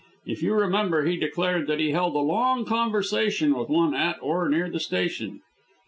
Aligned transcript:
If 0.25 0.41
you 0.41 0.55
remember 0.55 1.05
he 1.05 1.15
declared 1.15 1.67
that 1.67 1.77
he 1.79 1.91
held 1.91 2.15
a 2.15 2.25
long 2.25 2.65
conversation 2.65 3.53
with 3.55 3.69
one 3.69 3.93
at, 3.93 4.17
or 4.19 4.49
near, 4.49 4.67
the 4.67 4.79
station. 4.79 5.41